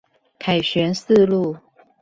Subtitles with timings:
[0.39, 1.55] 凱旋四路